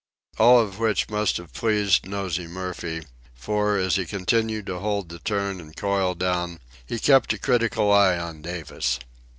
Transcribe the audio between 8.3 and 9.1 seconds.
Davis.